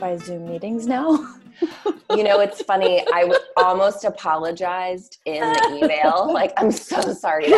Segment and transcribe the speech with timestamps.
[0.00, 1.10] by Zoom meetings now.
[2.10, 3.04] you know, it's funny.
[3.12, 6.32] I w- almost apologized in the email.
[6.38, 7.50] Like, I'm so sorry.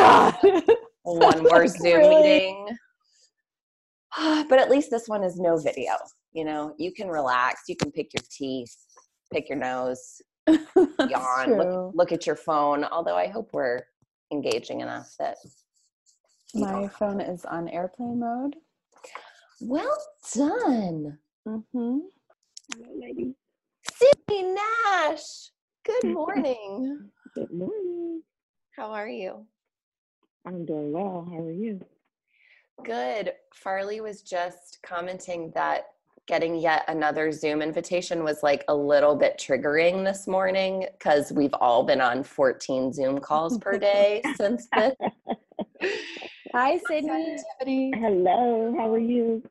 [1.03, 2.23] One more Zoom really?
[2.23, 2.69] meeting.
[4.49, 5.93] but at least this one is no video.
[6.33, 7.63] You know, you can relax.
[7.69, 8.75] You can pick your teeth,
[9.33, 12.85] pick your nose, yawn, look, look at your phone.
[12.85, 13.83] Although I hope we're
[14.33, 15.37] engaging enough that
[16.55, 18.57] my phone is on airplane mode.
[19.61, 19.97] Well
[20.35, 21.19] done.
[21.49, 21.99] Mm-hmm.
[22.75, 23.35] Hello, lady.
[23.95, 25.51] Sydney Nash.
[25.87, 27.11] Good morning.
[27.35, 28.23] Good morning.
[28.77, 29.47] How are you?
[30.47, 31.27] I'm doing well.
[31.31, 31.81] How are you?
[32.85, 33.33] Good.
[33.55, 35.87] Farley was just commenting that
[36.27, 41.55] getting yet another Zoom invitation was like a little bit triggering this morning because we've
[41.55, 44.93] all been on 14 Zoom calls per day since then.
[46.55, 47.93] Hi, Sydney.
[47.97, 48.75] Hello.
[48.77, 49.43] How are you?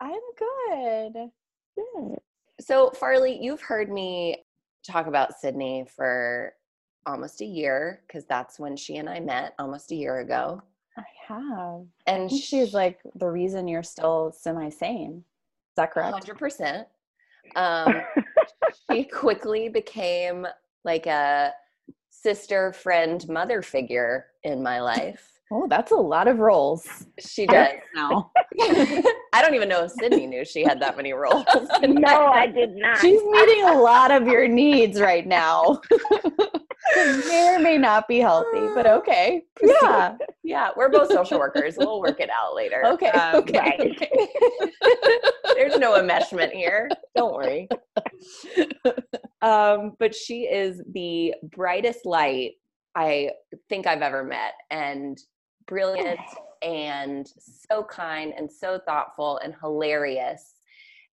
[0.00, 1.30] I'm good.
[1.76, 2.18] Good.
[2.60, 4.44] So, Farley, you've heard me
[4.84, 6.54] talk about Sydney for
[7.06, 10.62] almost a year because that's when she and I met almost a year ago.
[10.96, 11.86] I have.
[12.06, 15.24] And I she's like the reason you're still semi sane.
[15.26, 16.26] Is that correct?
[16.26, 16.86] 100%.
[17.54, 17.94] Um,
[18.90, 20.46] she quickly became
[20.84, 21.52] like a
[22.10, 25.35] sister, friend, mother figure in my life.
[25.52, 27.06] Oh, that's a lot of roles.
[27.20, 28.32] She does now.
[28.60, 31.44] I don't even know if Sydney knew she had that many roles.
[31.82, 32.98] no, I did not.
[32.98, 35.80] She's meeting a lot of your needs right now.
[36.96, 39.42] may or may not be healthy, but okay.
[39.62, 40.16] Yeah.
[40.42, 40.70] Yeah.
[40.76, 41.76] We're both social workers.
[41.78, 42.82] We'll work it out later.
[42.84, 43.10] Okay.
[43.10, 43.58] Um, okay.
[43.58, 43.80] Right.
[43.80, 44.28] okay.
[45.54, 46.88] There's no enmeshment here.
[47.14, 47.68] Don't worry.
[49.42, 52.52] Um, but she is the brightest light
[52.96, 53.30] I
[53.68, 54.54] think I've ever met.
[54.70, 55.18] And
[55.66, 56.20] brilliant
[56.62, 60.54] and so kind and so thoughtful and hilarious.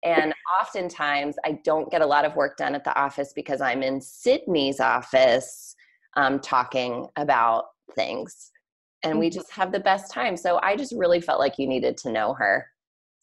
[0.04, 3.82] And oftentimes, I don't get a lot of work done at the office because I'm
[3.82, 5.76] in Sydney's office
[6.16, 8.50] um, talking about things.
[9.04, 9.38] And we mm-hmm.
[9.38, 10.36] just have the best time.
[10.36, 12.66] So I just really felt like you needed to know her.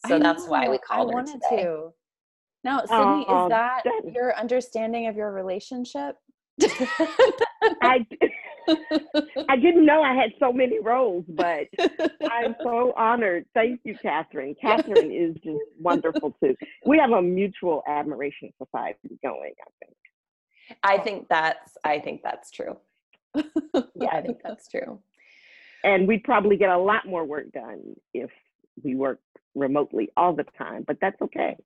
[0.07, 0.51] So I that's know.
[0.51, 1.63] why we called I her today.
[1.63, 1.94] To.
[2.63, 6.16] Now, Sydney, is that your understanding of your relationship?
[7.81, 8.06] I
[9.50, 11.68] I didn't know I had so many roles, but
[12.31, 13.46] I'm so honored.
[13.53, 14.56] Thank you, Catherine.
[14.59, 16.56] Catherine is just wonderful too.
[16.86, 19.98] We have a mutual admiration society going, I think.
[20.84, 22.78] I think that's I think that's true.
[23.36, 25.00] yeah, I think that's true.
[25.84, 28.30] And we'd probably get a lot more work done if
[28.84, 29.24] we worked
[29.56, 31.58] remotely all the time, but that's okay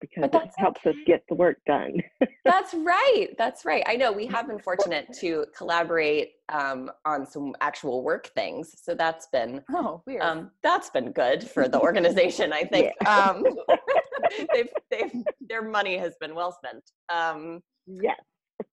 [0.00, 1.94] because it helps us get the work done.
[2.44, 3.28] that's right.
[3.36, 3.82] That's right.
[3.86, 8.94] I know we have been fortunate to collaborate um, on some actual work things, so
[8.94, 10.22] that's been oh weird.
[10.22, 12.52] Um, that's been good for the organization.
[12.52, 13.16] I think yeah.
[13.16, 13.44] um,
[14.52, 16.82] they've, they've their money has been well spent.
[17.08, 18.20] Um, yes.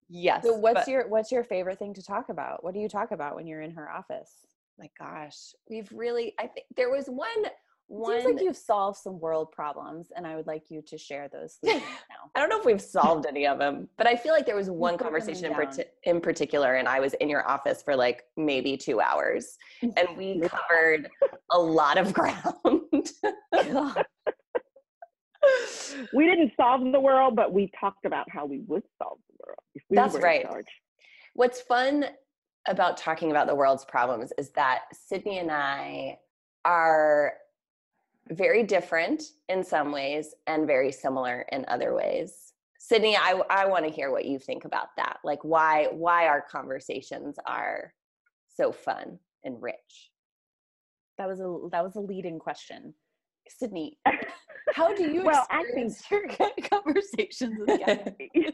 [0.10, 0.44] Yes.
[0.44, 2.64] So what's but, your what's your favorite thing to talk about?
[2.64, 4.32] What do you talk about when you're in her office?
[4.78, 7.46] My gosh, we've really I think there was one
[7.88, 11.28] one, Seems like you've solved some world problems, and I would like you to share
[11.28, 11.80] those now.
[12.36, 14.72] I don't know if we've solved any of them, but I feel like there was
[14.72, 19.02] one conversation in, in, particular, and I was in your office for like maybe two
[19.02, 21.10] hours, and we covered
[21.52, 23.12] a lot of ground.
[26.14, 29.60] we didn't solve the world, but we talked about how we would solve the world.
[29.76, 30.48] We That's right.
[31.36, 32.06] What's fun
[32.68, 36.18] about talking about the world's problems is that Sydney and I
[36.64, 37.34] are
[38.30, 42.54] very different in some ways and very similar in other ways.
[42.80, 45.18] Sydney, I, I want to hear what you think about that.
[45.24, 47.94] Like why why our conversations are
[48.56, 50.12] so fun and rich.
[51.18, 52.94] That was a that was a leading question.
[53.48, 53.98] Sydney,
[54.74, 56.28] how do you well, I think your
[56.70, 57.80] conversations with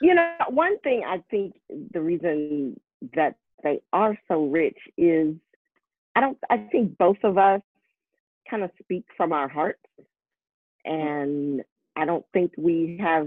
[0.00, 1.54] you know, one thing I think
[1.92, 2.80] the reason
[3.14, 5.34] that they are so rich is
[6.16, 7.60] I don't I think both of us
[8.50, 9.78] kind of speak from our hearts.
[10.86, 10.90] Mm-hmm.
[10.90, 11.62] And
[11.96, 13.26] I don't think we have,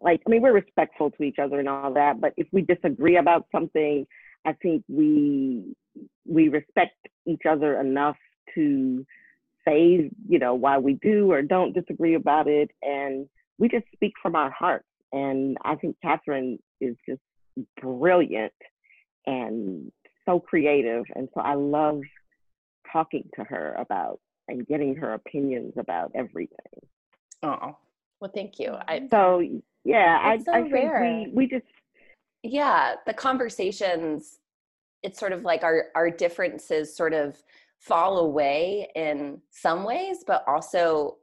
[0.00, 3.16] like, I mean, we're respectful to each other and all that, but if we disagree
[3.16, 4.06] about something,
[4.46, 5.74] I think we
[6.24, 8.16] we respect each other enough
[8.54, 9.04] to
[9.66, 13.28] say, you know, why we do or don't disagree about it, and
[13.58, 14.86] we just speak from our hearts.
[15.12, 17.20] And I think Catherine is just
[17.80, 18.52] brilliant
[19.26, 19.90] and
[20.24, 22.00] so creative, and so I love
[22.92, 26.56] talking to her about and getting her opinions about everything.
[27.42, 27.76] Oh,
[28.20, 28.76] well, thank you.
[28.86, 29.42] I, so
[29.84, 31.66] yeah, I, so I think we we just
[32.42, 34.38] yeah the conversations.
[35.02, 37.40] It's sort of like our our differences sort of
[37.78, 41.16] fall away in some ways, but also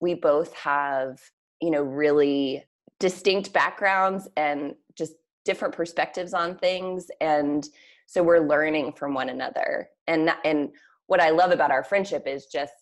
[0.00, 1.20] we both have,
[1.60, 2.64] you know, really
[2.98, 5.14] distinct backgrounds and just
[5.44, 7.68] different perspectives on things and
[8.06, 10.70] so we're learning from one another and and
[11.08, 12.72] what i love about our friendship is just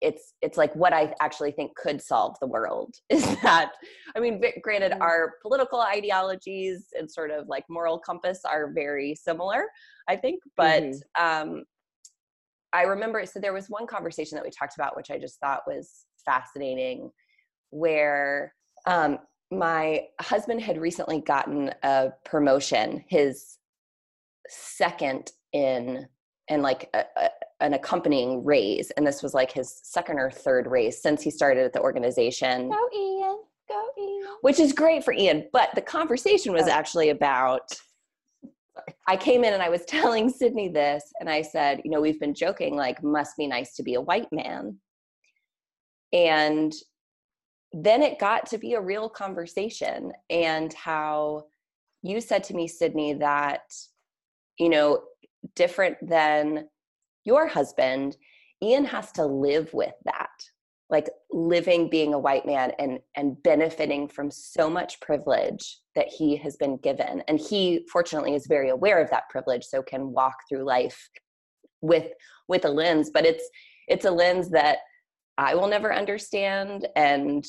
[0.00, 3.72] it's it's like what i actually think could solve the world is that
[4.16, 5.02] i mean granted mm-hmm.
[5.02, 9.64] our political ideologies and sort of like moral compass are very similar
[10.08, 11.24] i think but mm-hmm.
[11.24, 11.64] um
[12.72, 15.62] i remember so there was one conversation that we talked about which i just thought
[15.66, 17.10] was fascinating
[17.70, 18.52] where
[18.86, 19.18] um
[19.50, 23.58] my husband had recently gotten a promotion his
[24.48, 26.06] second in
[26.48, 30.66] and like a, a, an accompanying raise and this was like his second or third
[30.66, 32.68] raise since he started at the organization.
[32.68, 33.38] Go ian.
[33.68, 34.28] Go ian.
[34.42, 36.70] Which is great for ian but the conversation was oh.
[36.70, 37.74] actually about
[39.08, 42.20] i came in and i was telling sydney this and i said you know we've
[42.20, 44.76] been joking like must be nice to be a white man.
[46.12, 46.72] And
[47.72, 51.44] then it got to be a real conversation and how
[52.02, 53.62] you said to me sydney that
[54.58, 55.02] you know
[55.54, 56.68] different than
[57.24, 58.16] your husband
[58.62, 60.30] ian has to live with that.
[60.88, 66.36] Like living being a white man and and benefiting from so much privilege that he
[66.36, 67.22] has been given.
[67.26, 71.08] And he fortunately is very aware of that privilege so can walk through life
[71.80, 72.12] with
[72.46, 73.10] with a lens.
[73.12, 73.48] But it's
[73.88, 74.78] it's a lens that
[75.38, 77.46] i will never understand and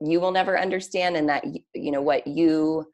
[0.00, 1.44] you will never understand and that
[1.74, 2.84] you know what you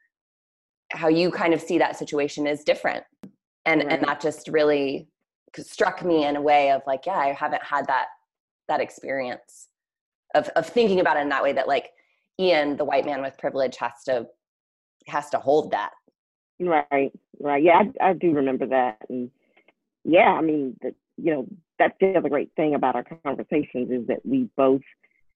[0.91, 3.03] how you kind of see that situation is different
[3.67, 3.91] and right.
[3.91, 5.07] and that just really
[5.55, 8.07] struck me in a way of like yeah i haven't had that
[8.67, 9.67] that experience
[10.33, 11.91] of of thinking about it in that way that like
[12.39, 14.25] ian the white man with privilege has to
[15.07, 15.91] has to hold that.
[16.59, 17.63] Right right.
[17.63, 18.97] Yeah i, I do remember that.
[19.09, 19.29] And
[20.03, 21.47] yeah i mean the, you know
[21.79, 24.81] that's the other great thing about our conversations is that we both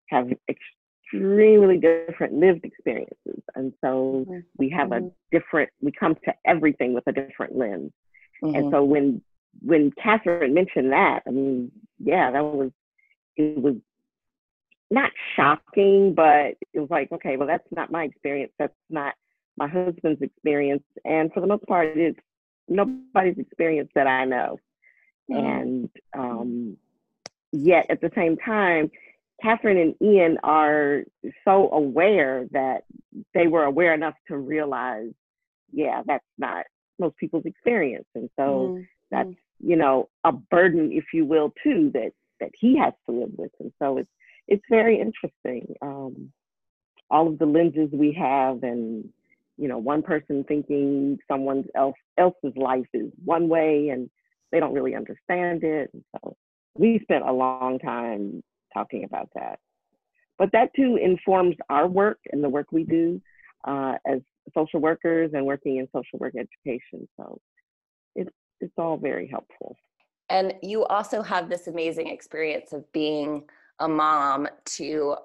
[0.07, 3.43] have extremely different lived experiences.
[3.53, 4.39] And so mm-hmm.
[4.57, 7.91] we have a different we come to everything with a different lens
[8.43, 8.55] Mm-hmm.
[8.55, 9.21] And so when
[9.61, 12.71] when Catherine mentioned that, I mean, yeah, that was
[13.37, 13.75] it was
[14.89, 18.51] not shocking, but it was like, okay, well, that's not my experience.
[18.59, 19.13] That's not
[19.57, 22.19] my husband's experience, and for the most part, it's
[22.67, 24.59] nobody's experience that I know.
[25.29, 25.45] Mm-hmm.
[25.45, 26.77] And um,
[27.51, 28.91] yet, at the same time,
[29.41, 31.03] Catherine and Ian are
[31.45, 32.83] so aware that
[33.33, 35.11] they were aware enough to realize,
[35.71, 36.65] yeah, that's not
[37.01, 38.07] most people's experience.
[38.15, 38.81] And so mm-hmm.
[39.11, 43.31] that's, you know, a burden, if you will, too, that that he has to live
[43.37, 43.51] with.
[43.59, 44.09] And so it's
[44.47, 45.75] it's very interesting.
[45.81, 46.31] Um,
[47.09, 49.09] all of the lenses we have and
[49.61, 54.09] you know, one person thinking someone else else's life is one way and
[54.51, 55.91] they don't really understand it.
[55.93, 56.35] And so
[56.75, 58.43] we spent a long time
[58.73, 59.59] talking about that.
[60.39, 63.21] But that too informs our work and the work we do
[63.63, 64.21] uh, as
[64.53, 67.07] social workers and working in social work education.
[67.17, 67.39] So
[68.15, 69.75] it's it's all very helpful.
[70.29, 73.43] And you also have this amazing experience of being
[73.79, 75.15] a mom to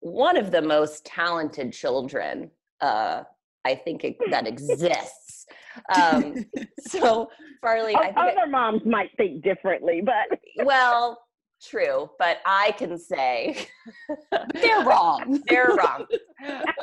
[0.00, 2.50] one of the most talented children
[2.80, 3.24] uh,
[3.64, 5.46] I think it, that exists.
[5.94, 6.44] Um,
[6.80, 7.30] so
[7.60, 11.22] Farley, I think other it, moms might think differently, but well,
[11.62, 13.68] true, but I can say
[14.54, 15.40] they're wrong.
[15.46, 16.06] they're wrong.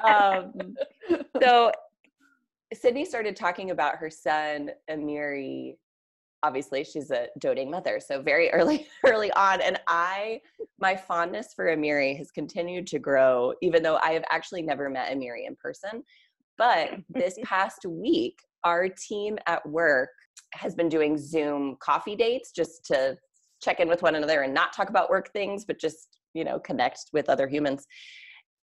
[0.01, 0.75] Um,
[1.47, 1.71] so
[2.73, 5.77] Sydney started talking about her son, Amiri.
[6.43, 9.61] Obviously, she's a doting mother, so very early, early on.
[9.61, 10.41] And I,
[10.79, 15.11] my fondness for Amiri has continued to grow, even though I have actually never met
[15.11, 16.03] Amiri in person.
[16.57, 20.09] But this past week, our team at work
[20.53, 23.17] has been doing Zoom coffee dates just to
[23.61, 26.59] check in with one another and not talk about work things, but just, you know,
[26.59, 27.87] connect with other humans.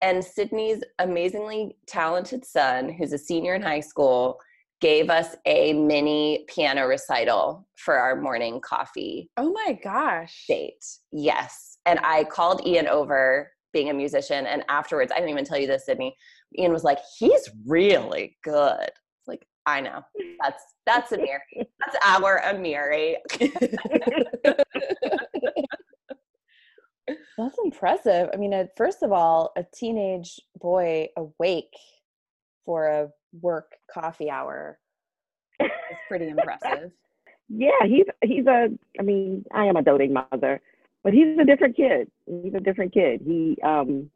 [0.03, 4.39] And Sydney's amazingly talented son, who's a senior in high school,
[4.81, 9.31] gave us a mini piano recital for our morning coffee.
[9.37, 10.45] Oh my gosh.
[10.49, 10.85] Date.
[11.13, 11.79] Yes.
[11.87, 15.69] And I called Ian over, being a musician, and afterwards, I didn't even tell you
[15.69, 16.15] this, Sydney.
[16.59, 18.91] Ian was like, he's really good.
[19.27, 20.03] Like, I know.
[20.43, 21.39] That's that's Amiri.
[21.79, 23.15] That's our Amiri.
[27.39, 28.31] That's impressive.
[28.33, 31.75] I mean, first of all, a teenage boy awake
[32.65, 33.09] for a
[33.41, 34.79] work coffee hour
[35.61, 35.71] is
[36.09, 36.93] pretty impressive.
[37.49, 38.69] yeah, he's he's a.
[38.99, 40.61] I mean, I am a doting mother,
[41.03, 42.11] but he's a different kid.
[42.27, 43.23] He's a different kid.
[43.25, 44.11] He um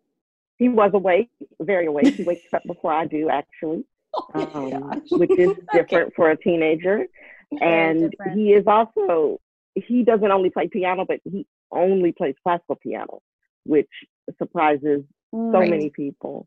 [0.59, 1.31] he was awake,
[1.61, 2.15] very awake.
[2.15, 3.85] He wakes up before I do, actually,
[4.35, 6.15] oh um, which is different okay.
[6.15, 7.07] for a teenager.
[7.61, 8.39] and different.
[8.39, 9.41] he is also
[9.75, 13.21] he doesn't only play piano, but he only plays classical piano.
[13.65, 13.91] which
[14.39, 15.69] surprises so Right.
[15.71, 16.47] many people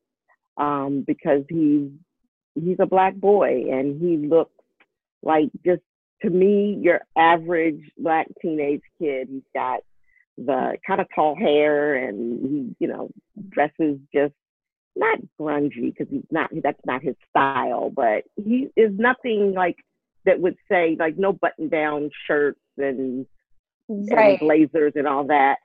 [0.57, 1.89] um, because he's
[2.55, 4.51] he's a black boy and he looks
[5.21, 5.81] like just
[6.21, 9.27] to me your average black teenage kid.
[9.29, 9.81] He's got
[10.37, 13.09] the kind of tall hair and he you know
[13.49, 14.33] dresses just
[14.95, 19.77] not grungy because he's not that's not his style, but he is nothing like
[20.25, 23.25] that would say like no button down shirts and
[23.89, 24.39] Right.
[24.39, 25.57] and blazers and all that.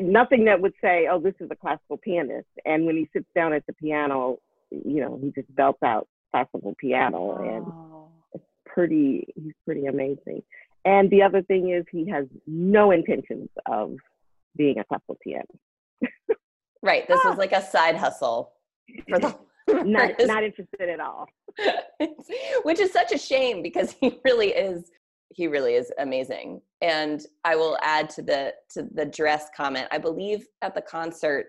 [0.00, 3.52] Nothing that would say, "Oh, this is a classical pianist." And when he sits down
[3.52, 4.38] at the piano,
[4.70, 8.08] you know, he just belts out classical piano, and Wow.
[8.32, 9.26] it's pretty.
[9.36, 10.42] He's pretty amazing.
[10.84, 13.96] And the other thing is, he has no intentions of
[14.56, 15.50] being a classical pianist.
[16.82, 17.06] Right.
[17.06, 17.34] This is ah.
[17.38, 18.52] like a side hustle
[19.08, 19.36] for the
[19.84, 21.28] Not not interested at all.
[22.64, 24.90] which is such a shame because he really is
[25.34, 29.98] he really is amazing and i will add to the to the dress comment i
[29.98, 31.46] believe at the concert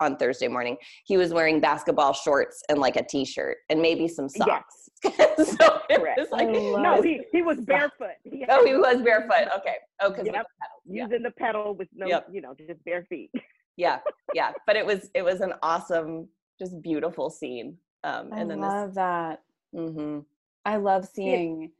[0.00, 4.28] on thursday morning he was wearing basketball shorts and like a t-shirt and maybe some
[4.34, 4.46] Yes.
[4.46, 4.88] socks
[5.58, 6.18] so it Correct.
[6.20, 7.04] was like No, it.
[7.04, 8.14] he he was barefoot.
[8.24, 10.46] He oh he was barefoot okay oh because Yep.
[10.86, 12.28] yeah using the pedal with no, Yep.
[12.32, 13.30] you know, just bare feet.
[13.76, 14.00] yeah
[14.34, 18.60] yeah but it was it was an awesome just beautiful scene um I and then
[18.60, 19.40] love that.
[19.72, 20.18] this hmm
[20.64, 21.70] I love seeing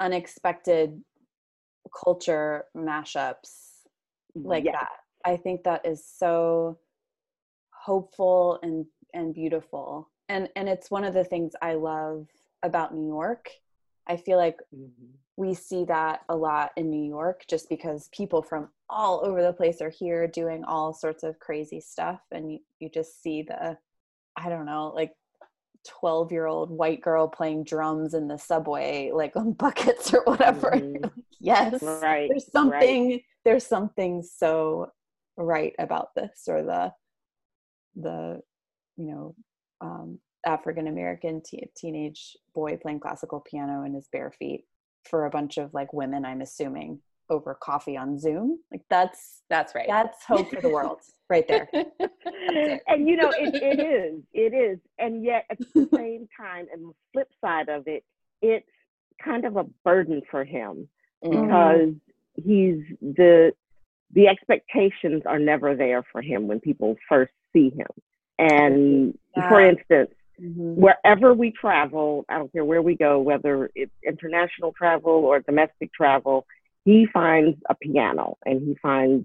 [0.00, 1.02] unexpected
[2.04, 3.82] culture mashups
[4.44, 4.74] like Yes.
[4.74, 4.90] that.
[5.24, 6.78] I think that is so
[7.70, 10.10] hopeful and and beautiful.
[10.28, 12.28] And and it's one of the things I love
[12.62, 13.48] about New York.
[14.06, 15.18] I feel like Mhm.
[15.36, 19.52] we see that a lot in New York just because people from all over the
[19.52, 23.78] place are here doing all sorts of crazy stuff and you, you just see the
[24.36, 25.14] I don't know, like
[25.88, 30.70] 12 year old white girl playing drums in the subway like on buckets or whatever.
[30.78, 31.10] Mhm.
[31.40, 31.82] yes.
[31.82, 32.28] Right.
[32.28, 32.52] There's right.
[32.52, 34.92] something there's something so
[35.36, 36.92] right about this or the
[37.96, 38.40] the
[38.96, 39.34] you know
[39.80, 44.64] um African American te- teenage boy playing classical piano in his bare feet
[45.08, 48.58] for a bunch of like women I'm assuming over coffee on Zoom.
[48.70, 51.68] Like that's that's right that's hope for the world right there.
[52.86, 56.88] and you know it, it is it is and yet at the same time and
[56.88, 58.04] the flip side of it
[58.42, 58.66] it's
[59.22, 60.88] kind of a burden for him
[61.24, 61.40] Mhm.
[61.42, 61.94] because
[62.34, 63.52] he's the
[64.14, 67.88] the expectations are never there for him when people first see him
[68.38, 69.18] and
[69.48, 69.70] for Yeah.
[69.70, 70.76] instance Mhm.
[70.76, 75.92] wherever we travel i don't care where we go whether it's international travel or domestic
[75.92, 76.46] travel
[76.88, 79.22] he finds a piano and he finds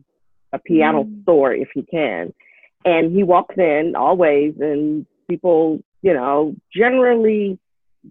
[0.51, 1.21] a piano Mm.
[1.21, 2.33] store if he can.
[2.83, 7.57] And he walks in always and people you know generally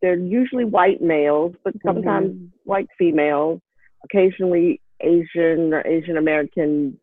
[0.01, 2.31] they're usually white males but sometimes
[2.65, 3.61] white females
[4.07, 6.99] occasionally asian or asian american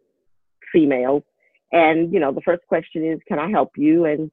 [0.73, 1.23] females.
[1.71, 4.05] And you know the first question is can i help you?
[4.05, 4.31] And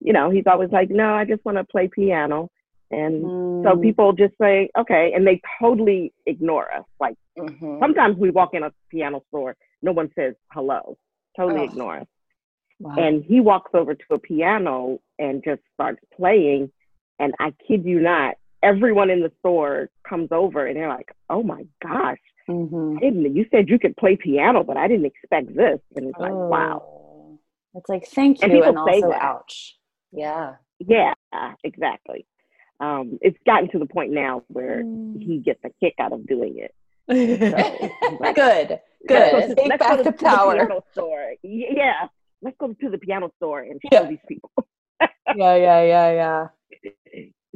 [0.00, 2.50] you know he's always like no i just want to play piano
[2.92, 3.22] and
[3.64, 3.82] so Mm.
[3.82, 7.78] people just say okay and they totally ignore us like Mhm.
[7.80, 10.98] sometimes we walk in a piano store no one says hello
[11.36, 11.70] totally Ugh.
[11.70, 12.06] ignore us
[12.80, 12.94] Wow.
[12.98, 16.70] and he walks over to a piano and just starts playing
[17.18, 21.42] and i kid you not everyone in the store comes over and they're like oh
[21.42, 22.18] my gosh
[22.48, 22.96] Mhm.
[22.96, 26.18] I didn't you said you could play piano but i didn't expect this and it's
[26.18, 27.38] like wow Oh.
[27.74, 29.22] It's like thank And you people and say also that.
[29.22, 29.78] ouch.
[30.12, 31.14] yeah yeah
[31.64, 32.26] exactly
[32.86, 35.22] um, it's gotten to the point now where Mm.
[35.22, 36.72] he gets a kick out of doing it
[37.08, 38.68] So, like, good.
[39.10, 39.48] let's go Good.
[39.48, 40.54] to- Take let's go to- the to power.
[40.56, 41.32] piano store.
[41.42, 42.08] Yeah,
[42.42, 44.08] let's go to the piano store and show Yeah.
[44.08, 44.50] these people.
[45.34, 46.46] yeah, yeah, yeah, yeah.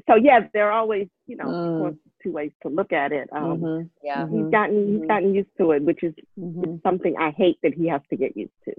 [0.08, 1.98] So yeah, there are always, you know, Mm.
[2.22, 3.28] two ways to look at it.
[3.32, 5.08] Um, Mhm, yeah He's mhm, gotten he's mhm.
[5.08, 8.36] gotten used to it, which is mhm, something I hate that he has to get
[8.36, 8.74] used to.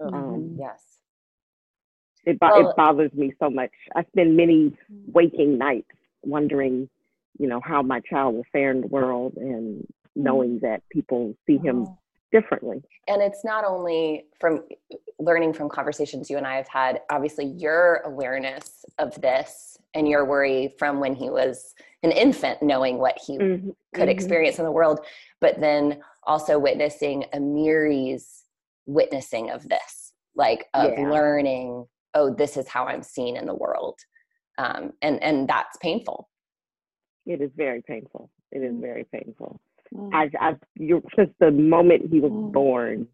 [0.00, 0.91] Ugh, Um, yes
[2.24, 3.70] It bo- Well- it bothers me so much.
[3.94, 4.76] I spend many
[5.12, 5.90] waking nights
[6.22, 6.88] wondering,
[7.38, 11.58] you know, how my child will fare in the world, and knowing that people see
[11.58, 11.86] him
[12.30, 12.82] differently.
[13.08, 14.64] and it's not only from
[15.18, 20.24] learning from conversations you and I have had, obviously your awareness of this and your
[20.24, 24.12] worry from when he was an infant, knowing what he Mhm, could mhm.
[24.12, 25.04] experience in the world,
[25.40, 28.44] but then also witnessing Amiri's
[28.86, 31.10] witnessing of this, like of Yeah.
[31.10, 33.98] learning, oh, this is how I'm seen in the world.
[34.58, 36.28] Um, and and that's painful.
[37.26, 38.30] It is very painful.
[38.50, 38.80] It is Mm.
[38.80, 39.60] very painful.
[39.94, 40.14] Mm.
[40.14, 42.52] I, I, you since the moment he was Mm.
[42.52, 43.08] born,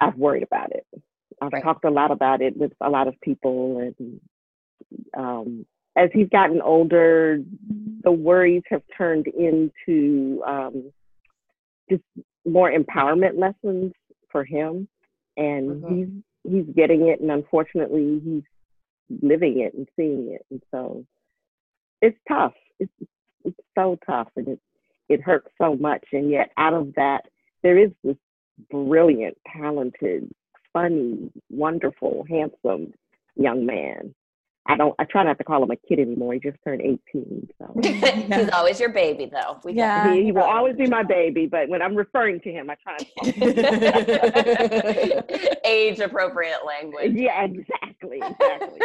[0.00, 0.86] I've worried about it.
[1.40, 1.62] I've Right.
[1.62, 4.20] talked a lot about it with a lot of people, and
[5.14, 7.42] um, as he's gotten older,
[8.02, 10.92] the worries have turned into um,
[11.90, 12.02] just
[12.46, 13.92] more empowerment lessons
[14.30, 14.88] for him.
[15.36, 15.96] and Mhm.
[15.96, 18.42] he's he's getting it, and unfortunately, he's
[19.22, 21.04] living it and seeing it, and so
[22.02, 22.54] it's tough.
[22.78, 22.92] It's
[23.44, 24.60] it's so tough, and it
[25.08, 27.22] it hurts so much, and yet out of that,
[27.62, 28.16] there is this
[28.70, 30.30] brilliant, talented,
[30.72, 32.92] funny, wonderful, handsome
[33.36, 34.14] young man.
[34.70, 34.94] I don't.
[34.98, 36.34] I try not to call him a kid anymore.
[36.34, 37.74] He just turned eighteen, so.
[37.82, 39.58] He's always your baby, though.
[39.64, 40.12] We Yeah.
[40.12, 42.98] He, he will always be my baby, but when I'm referring to him, I try
[42.98, 43.04] to
[45.22, 45.22] call.
[45.64, 47.12] Age appropriate language.
[47.14, 48.80] Yeah, exactly, exactly.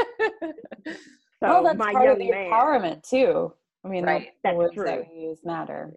[1.39, 3.53] So well, that's my part of the man, empowerment too.
[3.83, 4.27] I mean, Right.
[4.27, 4.85] the That's words true.
[4.85, 5.91] that we use matter.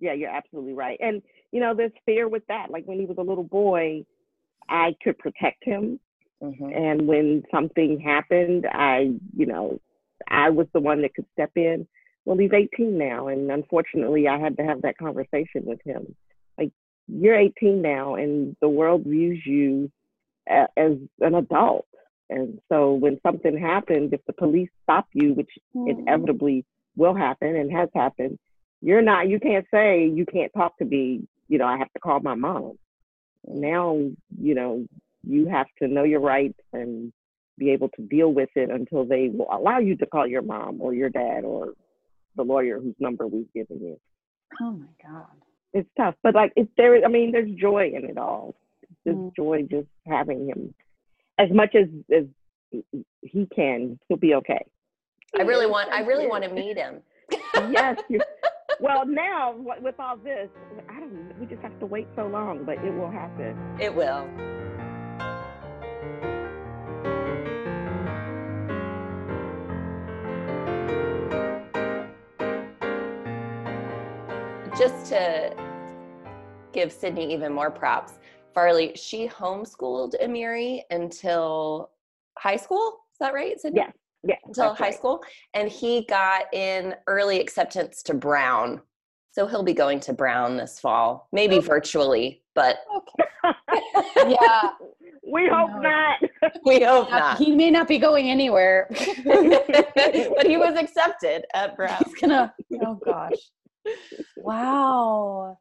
[0.00, 0.98] yeah, you're absolutely right.
[1.00, 2.70] And you know, there's fear with that.
[2.70, 4.04] Like when he was a little boy,
[4.68, 5.98] I could protect him,
[6.42, 6.76] Mhm.
[6.76, 9.78] and when something happened, I, you know,
[10.28, 11.86] I was the one that could step in.
[12.24, 16.14] Well, he's 18 now, and unfortunately, I had to have that conversation with him.
[16.58, 16.72] Like,
[17.08, 19.90] you're 18 now, and the world views you
[20.48, 21.86] a- as an adult.
[22.30, 26.64] And so, when something happens, if the police stop you, which inevitably
[26.96, 28.38] will happen and has happened,
[28.80, 32.00] you're not, you can't say, you can't talk to me, you know, I have to
[32.00, 32.78] call my mom.
[33.46, 33.96] Now,
[34.40, 34.86] you know,
[35.26, 37.12] you have to know your rights and
[37.58, 40.80] be able to deal with it until they will allow you to call your mom
[40.80, 41.74] or your dad or
[42.36, 44.00] the lawyer whose number we've given you.
[44.60, 45.26] Oh my god.
[45.74, 48.54] It's tough, but like if there, I mean, there's joy in it all.
[49.04, 49.34] There's Mm.
[49.34, 50.74] joy just having him.
[51.38, 52.24] As much as as
[53.22, 54.64] he can, he'll be okay.
[55.38, 55.90] I really want.
[55.90, 57.00] I really want to meet him.
[57.70, 57.98] yes.
[58.80, 60.48] well, now with all this,
[60.88, 61.32] I don't.
[61.40, 63.56] We just have to wait so long, but it will happen.
[63.80, 64.28] It will.
[74.82, 75.54] Just to
[76.72, 78.14] give Sydney even more props,
[78.52, 81.90] Farley, she homeschooled Amiri until
[82.36, 82.98] high school.
[83.12, 83.82] Is that right, Sydney?
[83.82, 83.92] Yes.
[84.24, 84.34] Yeah.
[84.44, 84.94] until high right.
[84.94, 85.22] school
[85.54, 88.80] and he got in early acceptance to brown
[89.32, 93.52] so he'll be going to brown this fall maybe virtually but Okay.
[94.40, 94.70] Yeah.
[95.26, 95.80] We hope No.
[95.80, 96.18] not.
[96.64, 98.86] we hope Uh, not He may not be going anywhere.
[99.24, 102.54] but he was accepted at brown He's gonna.
[102.86, 103.50] Oh gosh.
[104.36, 105.58] Wow.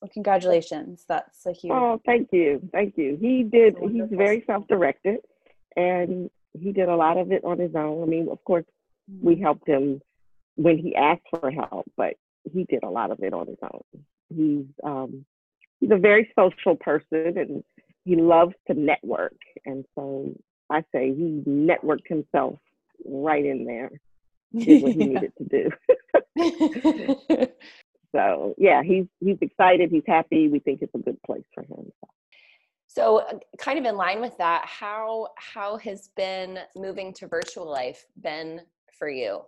[0.00, 1.04] Well, congratulations.
[1.06, 1.72] That's a huge.
[1.72, 3.18] Oh, thank you, thank you.
[3.20, 3.76] He did.
[3.78, 5.18] He's very self-directed,
[5.76, 8.02] and he did a lot of it on his own.
[8.02, 8.64] I mean, of course,
[9.20, 10.00] we helped him
[10.56, 12.14] when he asked for help, but
[12.50, 13.82] he did a lot of it on his own.
[14.34, 15.26] He's um,
[15.80, 17.64] he's a very social person, and
[18.04, 19.36] he loves to network.
[19.66, 20.34] And so
[20.70, 22.58] I say he networked himself
[23.04, 23.90] right in there,
[24.56, 25.70] did what he needed to
[26.36, 27.46] do.
[28.12, 29.90] So yeah, he's he's excited.
[29.90, 30.48] He's happy.
[30.48, 31.92] We think it's a good place for him.
[32.88, 33.22] so
[33.58, 38.62] kind of in line with that how how has been moving to virtual life been
[38.98, 39.42] for you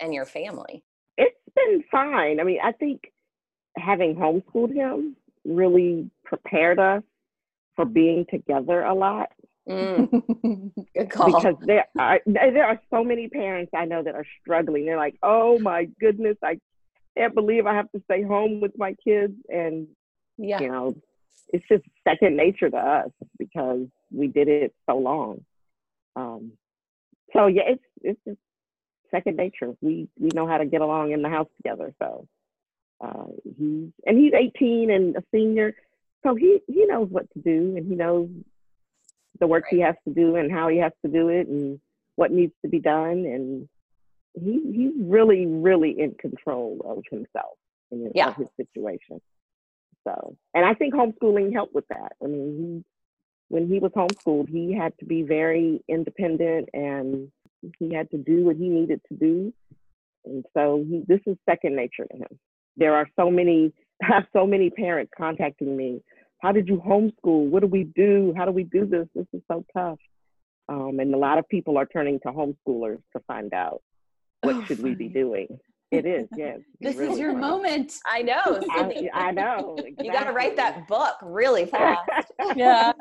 [0.00, 0.82] and your family
[1.18, 2.40] It's been fine.
[2.40, 3.12] I mean, I think
[3.76, 7.02] having homeschooled him really prepared us
[7.76, 9.28] for being together a lot
[9.68, 14.26] Mm, good call because there are there are so many parents I know that are
[14.40, 14.86] struggling.
[14.86, 16.58] They're like, "Oh my goodness, I
[17.16, 19.86] can't believe I have to stay home with my kids," and
[20.36, 20.96] yeah you know,
[21.52, 25.44] it's just second nature to us because we did it so long.
[26.16, 26.52] Um,
[27.32, 28.40] so yeah, it's it's just
[29.12, 29.74] second nature.
[29.80, 31.94] We we know how to get along in the house together.
[32.00, 32.26] So
[33.00, 35.74] uh, he's and he's 18 and a senior,
[36.24, 38.28] so he he knows what to do and he knows
[39.40, 41.80] the work he has to do and how he has to do it and
[42.16, 43.68] what needs to be done and
[44.34, 47.56] he he's really really in control of himself
[47.90, 48.28] and his, Yeah.
[48.28, 49.20] of his situation.
[50.04, 52.12] So, and I think homeschooling helped with that.
[52.22, 52.84] I mean, he,
[53.48, 57.30] when he was homeschooled, he had to be very independent and
[57.78, 59.52] he had to do what he needed to do.
[60.24, 62.38] And so he, this is second nature to him.
[62.76, 66.02] There are so many, I have so many parents contacting me.
[66.42, 67.48] How did you homeschool?
[67.50, 68.34] What do we do?
[68.36, 69.06] How do we do this?
[69.14, 69.98] This is so tough.
[70.68, 73.80] Um, and a lot of people are turning to homeschoolers to find out
[74.42, 75.46] what Oh, should we be doing.
[75.92, 76.58] It is, yes.
[76.80, 77.46] This really is your funny.
[77.48, 77.92] moment.
[78.06, 79.76] i know I, I know.
[80.00, 82.08] you got to write that book really fast
[82.56, 82.92] Yeah.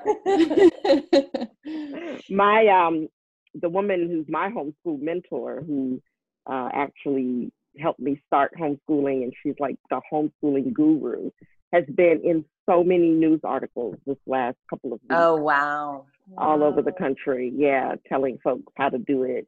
[2.30, 3.08] my um
[3.56, 6.02] the woman who's my homeschool mentor who
[6.50, 11.30] uh, actually helped me start homeschooling and she's like the homeschooling guru
[11.74, 16.06] has been in so many news articles this last couple of weeks oh wow
[16.38, 19.48] all over the country yeah telling folks how to do it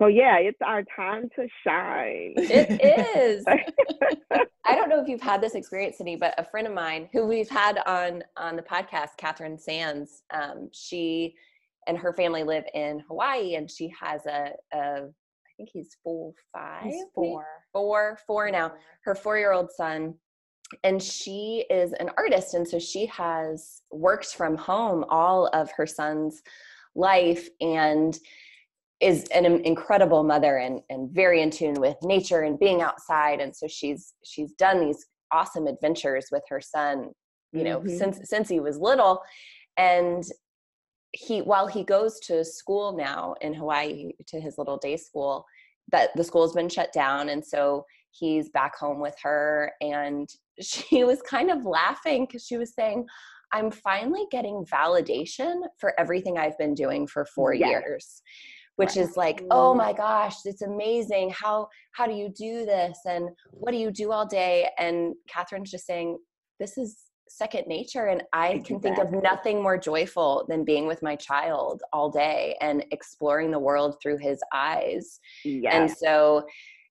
[0.00, 2.32] so yeah, it's our time to shine.
[2.36, 2.80] It
[3.16, 3.44] is.
[4.64, 7.26] I don't know if you've had this experience, Cindy, but a friend of mine who
[7.26, 11.34] we've had on on the podcast, Catherine Sands, um, she
[11.86, 16.34] and her family live in Hawaii, and she has a, a I think he's full
[16.50, 17.44] five, He's four.
[17.70, 18.72] four, four now.
[19.04, 20.14] Her four year old son,
[20.84, 25.86] and she is an artist, and so she has worked from home all of her
[25.86, 26.42] son's
[26.94, 28.18] life and
[29.00, 33.40] is an incredible mother and, and very in tune with nature and being outside.
[33.40, 37.10] And so she's she's done these awesome adventures with her son
[37.52, 37.98] you know Mhm.
[37.98, 39.22] since since he was little.
[39.76, 40.22] And
[41.12, 45.44] he while he goes to school now in hawaii to his little day school
[45.90, 47.30] that the school's been shut down.
[47.30, 50.28] And so he's back home with her and
[50.60, 53.06] she was kind of laughing because she was saying
[53.52, 57.68] i'm finally getting validation for everything i've been doing for four Yes.
[57.70, 58.22] years
[58.76, 61.30] which is like oh my gosh it's amazing.
[61.30, 62.98] How how do you do this?
[63.04, 64.70] And what do you do all day?
[64.78, 66.16] And catherine's just saying
[66.58, 66.96] this is
[67.28, 71.80] second nature and i can think of nothing more joyful than being with my child
[71.92, 75.20] all day and exploring the world through his eyes.
[75.44, 75.76] Yeah.
[75.76, 76.44] and so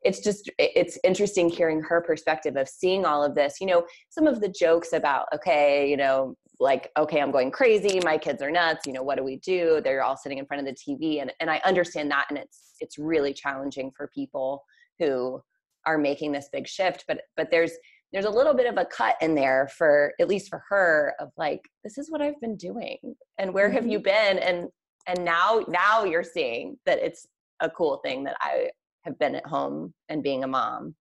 [0.03, 4.27] it's just it's interesting hearing her perspective of seeing all of this you know some
[4.27, 8.51] of the jokes about okay you know like okay i'm going crazy my kids are
[8.51, 9.81] nuts you know what do we do?
[9.83, 12.75] They're all sitting in front of the tv and, and i understand that and it's
[12.79, 14.63] it's really challenging for people
[14.99, 15.41] who
[15.85, 17.71] are making this big shift but but there's
[18.11, 21.29] there's a little bit of a cut in there for at least for her of
[21.37, 22.97] like this is what i've been doing
[23.37, 23.93] and where have mm-hmm.
[23.93, 24.39] you been?
[24.39, 24.67] And
[25.07, 27.25] and now now you're seeing that it's
[27.61, 28.69] a cool thing that i
[29.03, 30.95] have been at home and being a mom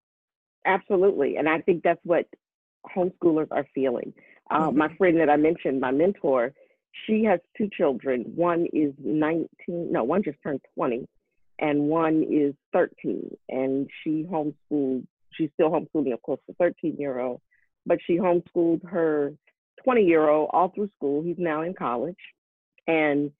[0.68, 1.36] Absolutely.
[1.36, 2.26] And I think that's what
[2.94, 4.12] homeschoolers are feeling.
[4.50, 6.52] Uh, My friend that I mentioned, my mentor,
[7.06, 8.24] she has two children.
[8.34, 11.06] One is 19, no, one just turned 20,
[11.58, 13.36] and one is 13.
[13.48, 17.40] And she homeschooled, she's still homeschooling, of course, the 13 year old,
[17.86, 19.32] but she homeschooled her
[19.84, 21.22] 20 year old all through school.
[21.22, 22.16] He's now in college.
[22.86, 23.32] And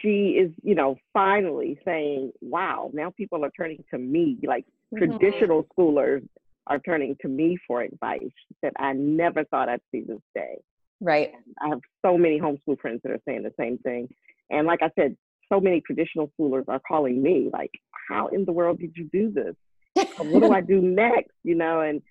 [0.00, 4.38] she is, you know, finally saying, wow, now people are turning to me.
[4.42, 4.64] Like
[4.96, 6.26] traditional schoolers
[6.66, 8.22] are turning to me for advice
[8.62, 10.56] that I never thought I'd see this day.
[11.00, 14.08] right I have so many homeschool friends that are saying the same thing.
[14.50, 15.16] And like I said,
[15.52, 17.70] so many traditional schoolers are calling me, like,
[18.08, 19.54] how in the world did you do this?
[20.18, 21.32] What do I do next?
[21.44, 22.02] You know, and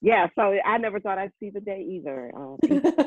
[0.00, 2.32] yeah, so I never thought I'd see the day either.
[2.34, 2.56] Uh,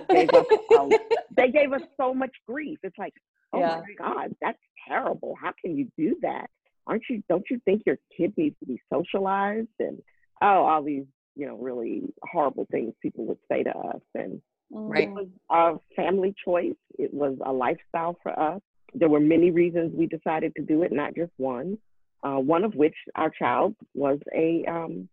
[0.10, 0.46] gave us,
[0.80, 0.90] um,
[1.36, 2.78] they gave us so much grief.
[2.84, 3.14] It's like,
[3.54, 3.82] oh Yeah.
[3.82, 5.36] my God, that's terrible.
[5.42, 6.50] How can you do that?
[6.86, 9.70] Aren't you, don't you think your kid needs to be socialized?
[9.80, 10.02] And
[10.42, 14.02] oh, all these, you know, really horrible things people would say to us.
[14.16, 14.42] And
[14.76, 15.08] Right.
[15.08, 16.76] it was a family choice.
[16.98, 18.60] It was a lifestyle for us.
[18.96, 21.78] There were many reasons we decided to do it, not just one.
[22.24, 25.08] Uh, one of which our child was a um,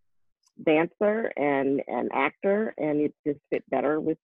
[0.65, 4.17] dancer and an actor, and it just fit better with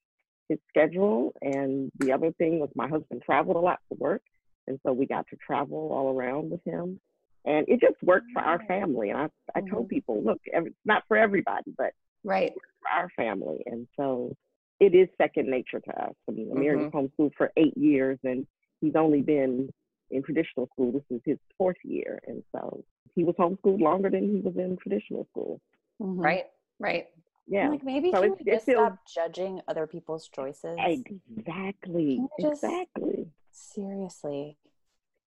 [0.50, 1.34] his schedule.
[1.42, 4.22] And the other thing was my husband traveled a lot for work,
[4.68, 7.00] and so we got to travel all around with him.
[7.46, 8.68] And it just worked for our mm.
[8.68, 9.10] family.
[9.10, 9.96] And I, I told mm-hmm.
[9.96, 11.94] people, look, it's not for everybody, but
[12.26, 13.64] right for our family.
[13.66, 14.36] And so
[14.82, 16.14] it is second nature to us.
[16.28, 16.98] I mean, Amir mm-hmm.
[16.98, 18.46] was homeschooled for eight years and
[18.82, 19.70] he's only been
[20.12, 20.92] in traditional school.
[20.92, 22.20] This is his fourth year.
[22.28, 22.84] And so
[23.16, 25.62] he was homeschooled longer than he was in traditional school.
[26.02, 26.24] Mhm.
[26.24, 26.46] right
[26.80, 27.08] right
[27.48, 27.70] Yeah.
[27.70, 30.78] Like maybe So can we just feels- stop judging other people's choices?
[30.80, 32.22] Exactly.
[32.40, 33.28] Just- Exactly.
[33.52, 34.58] Seriously.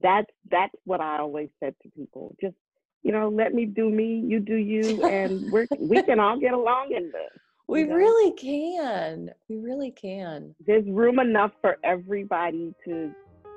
[0.02, 2.34] That's that's what I always said to people.
[2.40, 2.56] Just,
[3.02, 6.52] you know, let me do me, you do you, and we're we can all get
[6.54, 7.30] along in this.
[7.66, 7.94] we know?
[7.94, 13.12] really can we really can There's room enough for everybody to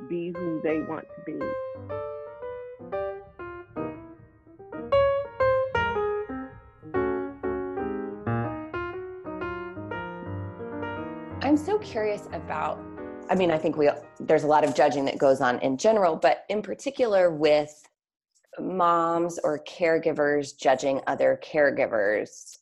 [0.10, 1.46] be who they want to be.
[11.54, 12.80] I'm so curious about
[13.30, 13.88] I mean I think we
[14.20, 17.88] there's a lot of judging that goes on in general but in particular with
[18.60, 22.58] moms or caregivers judging other caregivers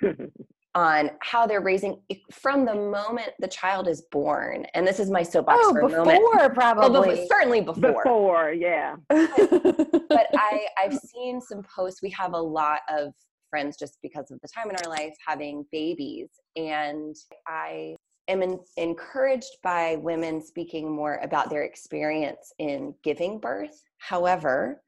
[0.76, 2.00] on how they're raising
[2.30, 5.88] from the moment the child is born and this is my soapbox Oh, for a
[5.88, 7.10] moment before Well, probably.
[7.10, 8.94] before- certainly before Before, yeah.
[9.08, 12.00] but I, I've seen some posts.
[12.00, 13.12] We have a lot of
[13.54, 16.28] friends just because of the time in our life having babies.
[16.56, 17.14] And
[17.46, 17.94] I
[18.26, 23.80] am en- encouraged by women speaking more about their experience in giving birth.
[23.98, 24.82] However,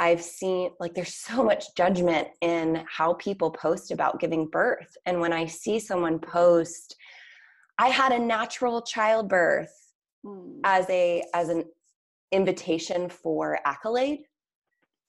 [0.00, 4.96] I've seen like there's so much judgment in how people post about giving birth.
[5.04, 6.96] And when I see someone post,
[7.78, 9.74] I had a natural childbirth
[10.26, 10.58] Mm.
[10.64, 11.62] as a as an
[12.32, 14.22] invitation for accolade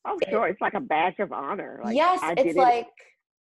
[0.08, 0.48] Oh, sure.
[0.48, 1.80] It's like a badge of honor.
[1.84, 2.88] Like, yes, I it's like it.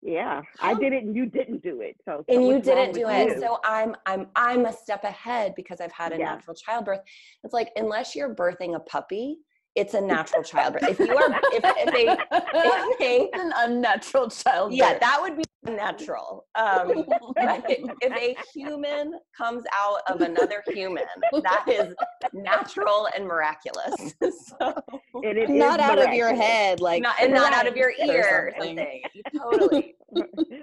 [0.02, 1.96] Yeah, I did it and you didn't do it.
[2.04, 3.40] So, so and you didn't do it you?
[3.40, 6.34] so i'm i'm i'm a step ahead because i've had a Yeah.
[6.34, 7.00] natural childbirth
[7.44, 9.38] it's like unless you're birthing a puppy
[9.80, 14.72] it's a natural childbirth if you are if, if a if a an unnatural child.
[14.74, 16.46] yeah that would be natural.
[16.54, 21.04] um but if a human comes out of another human
[21.42, 21.94] that is
[22.34, 24.74] natural and miraculous so
[25.14, 27.92] And it not is out of your head, like not, and not out of your
[28.04, 29.02] ear or something.
[29.14, 29.94] something totally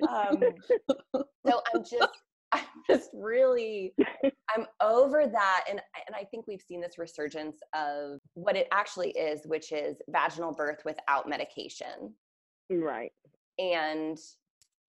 [0.08, 0.44] um,
[1.48, 2.10] so I'm just,
[2.52, 8.20] I'm just really, I'm over that, and and I think we've seen this resurgence of
[8.34, 12.14] what it actually is, which is vaginal birth without medication.
[12.70, 13.12] Right.
[13.60, 14.18] And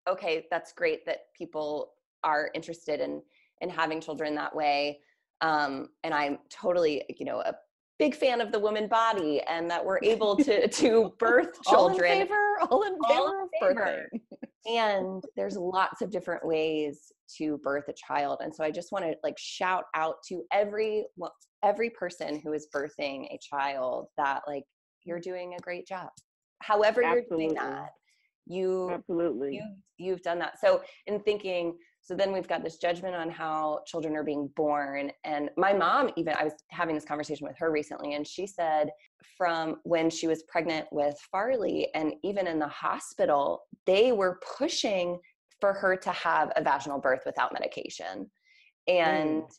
[0.07, 1.93] okay, that's great that people
[2.23, 3.21] are interested in
[3.61, 4.99] in having children that way,
[5.41, 7.55] um, and I'm totally, you know, a
[7.99, 12.11] big fan of the woman body and that we're able to to birth children.
[12.11, 14.46] All in favor, all in All favor in of favor.
[14.65, 18.39] And there's lots of different ways to birth a child.
[18.41, 21.05] And so i just want to like shout out to every
[21.63, 24.63] every person who is birthing a child that like
[25.03, 26.09] you're doing a great job.
[26.61, 27.91] However you're doing that
[28.47, 29.55] you Absolutely.
[29.55, 29.63] you
[29.97, 30.59] you've done that.
[30.59, 31.75] So in thinking
[32.07, 35.11] so then we've got this judgment on how children are being born.
[35.25, 38.89] And my mom even i was having this conversation with her recently and she said
[39.37, 45.19] from when she was pregnant with farley and even in the hospital they were pushing
[45.59, 48.29] for her to have a vaginal birth without medication.
[48.87, 49.53] And mm.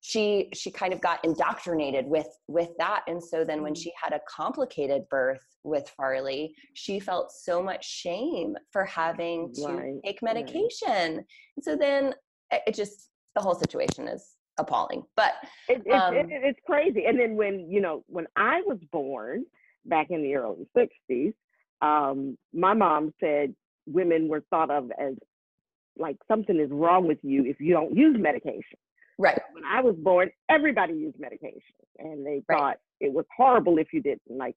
[0.00, 3.82] She she kind of got indoctrinated with with that and so then when Mm.
[3.82, 9.62] she had a complicated birth with farley she felt so much shame for having to
[9.62, 10.34] Right, take right.
[10.34, 11.24] medication
[11.56, 12.14] and so then
[12.50, 15.34] it it just the whole situation is appalling but
[15.68, 17.04] It, it, Um, it, it's crazy.
[17.06, 19.44] And then when you know when I was born
[19.84, 21.32] back in the early '60s,
[21.82, 23.54] um, my mom said
[23.86, 25.14] women were thought of as
[25.96, 28.78] like something is wrong with you if you don't use medication.
[29.20, 31.60] Right When I was born, everybody used medication,
[31.98, 32.58] and they Right.
[32.58, 34.20] thought it was horrible if you didn't.
[34.44, 34.56] Like,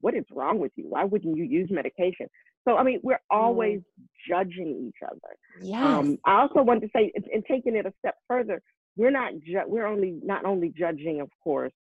[0.00, 0.86] what is wrong with you?
[0.88, 2.26] Why wouldn't you use medication?
[2.66, 3.80] So I mean, we're always
[4.28, 5.32] judging each other.
[5.62, 8.60] yes Um, I also want to say, and- taking it a step further,
[8.96, 11.72] we're not ju- we're only not only judging, of course,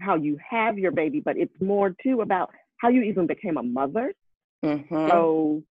[0.00, 3.62] how you have your baby, but it's more too about how you even became a
[3.62, 4.12] mother.
[4.64, 5.08] Mhm.
[5.08, 5.62] So,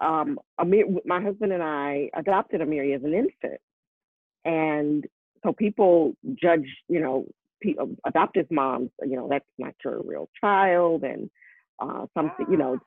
[0.00, 3.60] um, Amir, my husband and I adopted Amiri as an infant,
[4.44, 5.06] and
[5.44, 7.26] so people judge, you know,
[7.80, 11.30] uh, adoptive moms, you know, that's not your real child, and
[11.80, 12.78] uh, something, you know,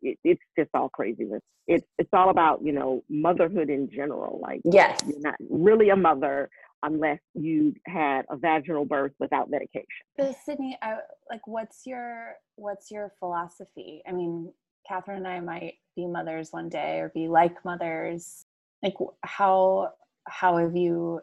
[0.00, 1.42] it, it's just all craziness.
[1.66, 4.40] It's it's all about you know motherhood in general.
[4.42, 6.48] Like yes you're not really a mother
[6.82, 9.86] unless you had a vaginal birth without medication.
[10.18, 10.96] So Sydney, I,
[11.30, 14.02] like, what's your what's your philosophy?
[14.06, 14.52] I mean,
[14.88, 18.44] Catherine and I might be mothers one day or be like mothers.
[18.82, 19.90] Like, how
[20.26, 21.20] how have you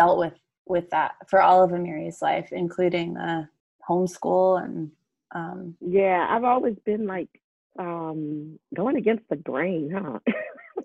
[0.00, 0.32] dealt with
[0.66, 3.48] with that for all of Amiri's life, including the
[3.88, 4.90] homeschool and
[5.34, 7.28] um, Yeah, I've always been like
[7.78, 10.18] um, going against the grain, huh?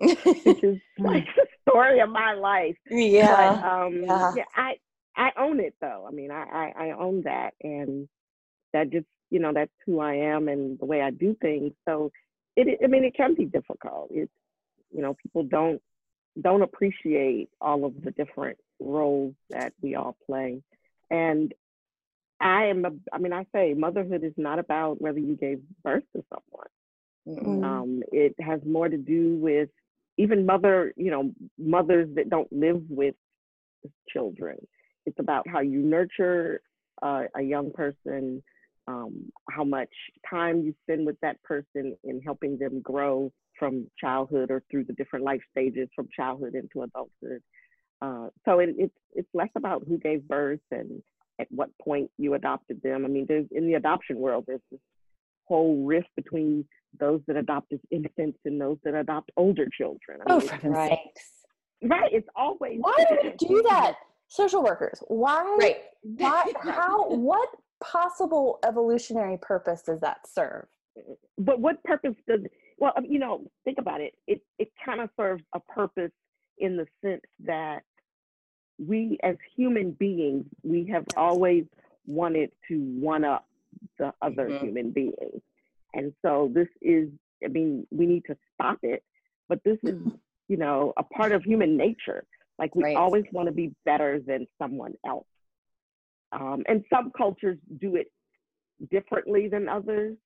[0.44, 2.76] Which is like the story of my life.
[2.90, 4.32] yeah But, um, Yeah.
[4.36, 4.74] yeah, I
[5.16, 6.04] I own it though.
[6.08, 8.08] I mean, I, I I own that, and
[8.72, 11.72] that just you know that's who I am and the way I do things.
[11.88, 12.12] So
[12.56, 14.08] it I mean it can be difficult.
[14.10, 14.32] It's
[14.94, 15.80] you know people don't
[16.40, 20.62] don't appreciate all of the different roles that we all play,
[21.10, 21.52] and
[22.40, 26.04] I am a, I mean I say motherhood is not about whether you gave birth
[26.14, 26.68] to someone.
[27.26, 27.60] Mm-mm.
[27.60, 27.64] Mm.
[27.64, 29.68] Um, it has more to do with
[30.18, 33.14] even mother, you know, mothers that don't live with
[34.08, 34.56] children.
[35.04, 36.60] It's about how you nurture
[37.02, 38.42] uh, a young person,
[38.88, 39.90] um, how much
[40.28, 44.92] time you spend with that person in helping them grow from childhood or through the
[44.94, 47.42] different life stages from childhood into adulthood.
[48.02, 51.02] Uh, so it, it's it's less about who gave birth and
[51.40, 53.04] at what point you adopted them.
[53.04, 54.80] I mean, there's in the adoption world, there's this
[55.46, 56.64] whole rift between
[56.98, 60.20] those that adopt as infants and those that adopt older children.
[60.20, 60.90] I oh, for heaven's Right.
[60.90, 61.30] sakes!
[61.84, 63.96] right, it's always Why do we do that,
[64.28, 65.02] social workers?
[65.08, 65.56] Why?
[65.60, 66.52] right Why?
[66.62, 67.06] How?
[67.08, 67.48] What
[67.82, 70.66] possible evolutionary purpose does that serve?
[71.36, 72.40] but what purpose does
[72.78, 76.10] well um, you know think about it it it kind of serves a purpose
[76.58, 77.82] in the sense that
[78.78, 81.64] we as human beings we have always
[82.06, 83.46] wanted to one up
[83.98, 84.60] the other Mhm.
[84.60, 85.42] human beings
[85.94, 87.08] and so this is
[87.44, 89.02] i mean we need to stop it
[89.48, 89.96] but this is
[90.48, 92.24] you know a part of human nature
[92.58, 92.96] like we Right.
[92.96, 95.26] always want to be better than someone else
[96.32, 98.10] um, and some cultures do it
[98.90, 100.16] differently than others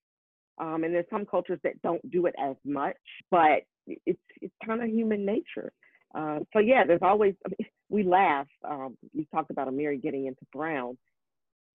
[0.58, 2.96] Um, and there's some cultures that don't do it as much,
[3.30, 5.72] but it's it's kind of human nature.
[6.14, 8.46] Uh, so yeah, there's always I mean, we laugh.
[8.64, 10.96] Um, you talked about Amiri getting into Brown,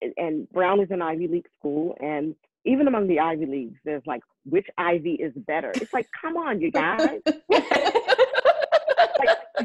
[0.02, 4.02] and, and Brown is an Ivy League school, and even among the Ivy Leagues, there's
[4.06, 5.72] like which Ivy is better.
[5.74, 7.20] It's like, come on, you guys.
[7.48, 7.68] like,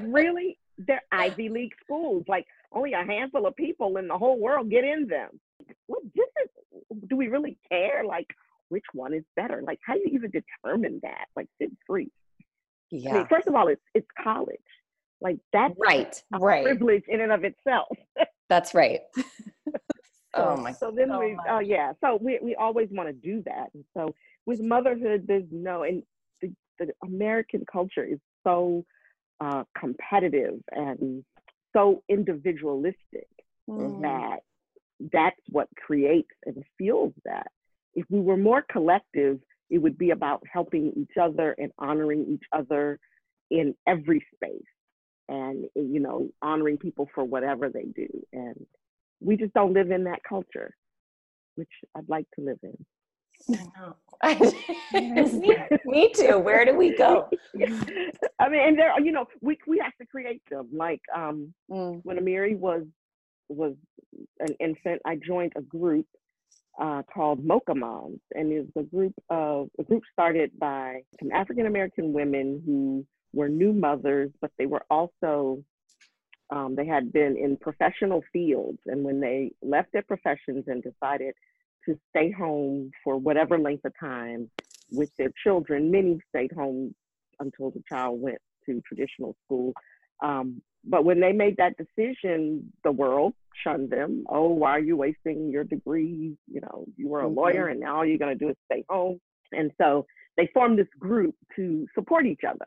[0.04, 0.58] really?
[0.78, 2.24] They're Ivy League schools.
[2.28, 5.40] Like only a handful of people in the whole world get in them.
[5.88, 6.52] What difference
[7.08, 8.04] do we really care?
[8.06, 8.28] Like
[8.70, 9.62] which one is better?
[9.62, 11.26] Like how do you even determine that?
[11.36, 12.10] Like sit free.
[12.92, 13.12] Yeah.
[13.12, 14.60] I mean, first of all, it's it's college.
[15.22, 16.64] Like that's right, right.
[16.64, 17.96] privilege in and of itself.
[18.50, 19.02] that's right.
[19.16, 19.74] so,
[20.36, 20.72] oh my.
[20.74, 21.94] So then we, oh uh, yeah.
[22.04, 24.14] So we we always want to do that, and so
[24.46, 26.04] with motherhood, there's no, and
[26.42, 28.84] the, the American culture is so
[29.40, 31.24] uh, competitive and
[31.74, 33.28] so individualistic
[33.70, 34.02] mm-hmm.
[34.02, 34.40] that
[35.12, 37.48] that's what creates and fuels that.
[37.94, 39.40] If we were more collective,
[39.72, 43.00] it would be about helping each other and honoring each other
[43.50, 44.62] in every space
[45.30, 48.66] and you know honoring people for whatever they do and
[49.22, 50.76] we just don't live in that culture
[51.56, 52.78] which i'd like to live in
[54.24, 54.34] I
[55.86, 56.38] me, too.
[56.38, 57.28] Where do we go?
[58.40, 60.70] I mean, and there, you know, we we have to create them.
[60.72, 62.02] Like um, mm.
[62.04, 62.84] when Amiri was
[63.50, 63.74] was
[64.40, 66.06] an infant, I joined a group
[66.80, 71.66] uh, called Mocha Moms, and was a group of a group started by some African
[71.66, 75.64] American women who were new mothers, but they were also
[76.50, 81.34] um, they had been in professional fields, and when they left their professions and decided
[81.86, 84.50] to stay home for whatever length of time
[84.92, 85.92] with their children.
[85.92, 86.94] Many stayed home
[87.40, 89.74] until the child went to traditional school.
[90.22, 94.26] Um, but when they made that decision, the world shunned them.
[94.30, 96.36] Oh, why are you wasting your degrees?
[96.48, 97.36] You know, you were a mm-hmm.
[97.36, 99.20] lawyer and now all you're going to do is stay home.
[99.52, 100.06] And so
[100.38, 102.66] they formed this group to support each other.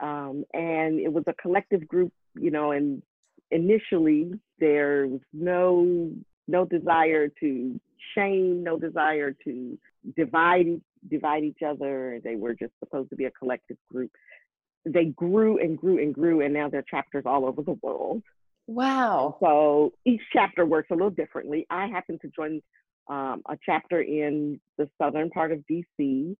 [0.00, 3.02] Um, and it was a collective group, you know, and
[3.50, 6.10] initially there was no
[6.48, 7.80] no desire to
[8.14, 9.78] shame, no desire to
[10.16, 12.20] divide divide each other.
[12.22, 14.10] They were just supposed to be a collective group.
[14.84, 18.22] They grew and grew and grew, and now they're chapters all over the world.
[18.66, 19.36] Wow.
[19.40, 21.66] So each chapter works a little differently.
[21.70, 22.62] I happen to join
[23.08, 26.36] um, a chapter in the southern part of DC,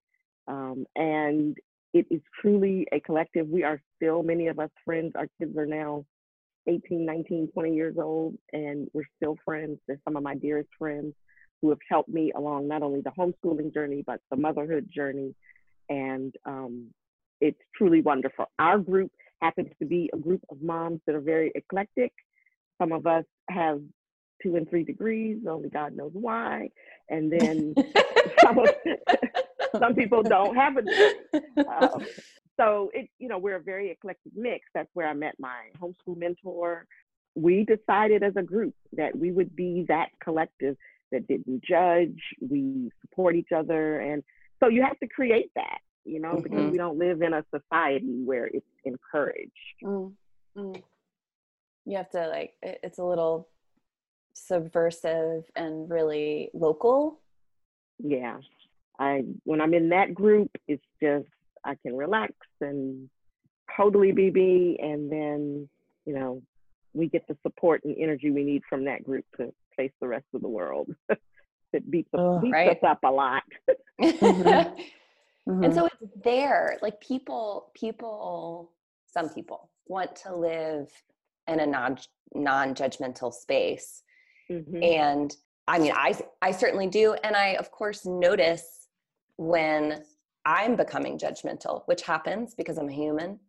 [0.46, 1.56] um, and
[1.92, 3.48] it is truly a collective.
[3.48, 6.04] We are still, many of us friends, our kids are now
[6.66, 9.78] 18, 19, 20 years old, and we're still friends.
[9.86, 11.14] They're some of my dearest friends
[11.60, 15.34] who have helped me along not only the homeschooling journey, but the motherhood journey.
[15.88, 16.90] And um,
[17.40, 18.46] it's truly wonderful.
[18.58, 22.12] Our group happens to be a group of moms that are very eclectic.
[22.80, 23.80] Some of us have
[24.42, 26.70] two and three degrees, only God knows why.
[27.08, 27.74] And then
[28.40, 28.68] some, of,
[29.78, 31.64] some people don't have a degree.
[31.66, 32.06] Um,
[32.58, 34.66] so it, you know, we're a very eclectic mix.
[34.74, 36.86] That's where I met my homeschool mentor.
[37.34, 40.76] We decided as a group that we would be that collective
[41.12, 42.20] that didn't judge.
[42.40, 44.00] We support each other.
[44.00, 44.22] And
[44.62, 46.42] so you have to create that, you know, mm-hmm.
[46.42, 49.50] because we don't live in a society where it's encouraged.
[49.84, 50.72] Mm-hmm.
[51.86, 53.48] You have to, like, it's a little
[54.34, 57.20] subversive and really local.
[57.98, 58.38] Yeah.
[58.98, 61.26] I when I'm in that group, it's just
[61.64, 63.08] I can relax and
[63.76, 65.68] totally be me and then,
[66.04, 66.42] you know,
[66.92, 70.26] we get the support and energy we need from that group to face the rest
[70.34, 70.94] of the world.
[71.72, 72.70] it beats, oh, beats right?
[72.70, 73.42] us up a lot.
[74.00, 74.80] mm-hmm.
[75.50, 75.64] Mm-hmm.
[75.64, 76.78] And so it's there.
[76.80, 78.72] Like people, people,
[79.06, 80.88] some people want to live
[81.48, 81.98] in a non
[82.32, 84.02] non-judgmental space.
[84.50, 84.82] Mm-hmm.
[84.82, 85.36] And
[85.66, 87.14] I mean, I I certainly do.
[87.24, 88.88] And I of course notice
[89.36, 90.04] when
[90.44, 93.40] I'm becoming judgmental, which happens because I'm a human.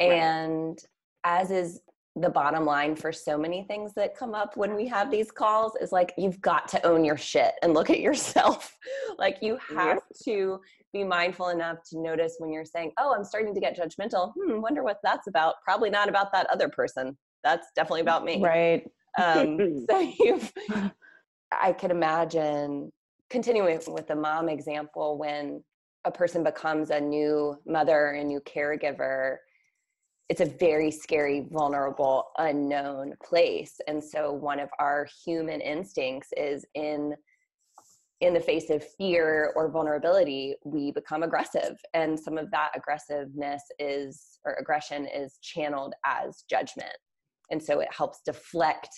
[0.00, 0.12] Right.
[0.12, 0.78] And
[1.24, 1.80] as is
[2.16, 5.72] the bottom line for so many things that come up when we have these calls
[5.80, 8.76] is like you've got to own your shit and look at yourself.
[9.18, 10.02] Like you have yep.
[10.24, 10.60] to
[10.92, 14.32] be mindful enough to notice when you're saying oh i'm starting to get judgmental.
[14.34, 15.56] Hmm wonder what that's about.
[15.64, 17.16] Probably not about that other person.
[17.44, 18.42] That's definitely about me.
[18.42, 18.84] right.
[19.20, 20.52] Um, so you've
[21.52, 22.90] i could imagine
[23.30, 25.62] continuing with the mom example when
[26.04, 29.36] a person becomes a new mother or a new caregiver
[30.32, 33.78] it's a very scary, vulnerable, unknown place.
[33.86, 37.14] And so one of our human instincts is in
[38.22, 41.76] in the face of fear or vulnerability, we become aggressive.
[41.92, 46.96] And some of that aggressiveness is or aggression is channeled as judgment.
[47.50, 48.88] And so it helps deflect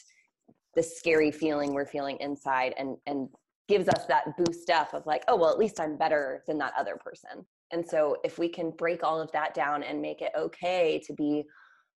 [0.76, 3.28] the scary feeling we're feeling inside and and
[3.66, 6.74] gives us that boost up of like, oh, well, at least I'm better than that
[6.78, 7.44] other person.
[7.74, 11.12] And so if we can break all of that down and make it okay to
[11.12, 11.44] be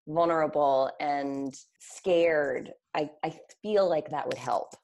[0.09, 4.75] vulnerable and scared, I, I feel like that would help.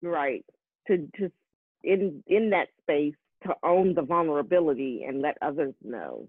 [0.00, 0.44] Right.
[0.86, 1.34] To just
[1.82, 6.28] in in that space to own the vulnerability and let others know,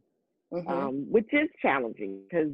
[0.52, 0.68] Mhm.
[0.70, 2.52] um, which is challenging because